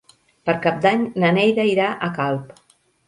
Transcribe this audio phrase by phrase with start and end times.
[0.49, 2.51] Per Cap d'Any na Neida irà a Calp.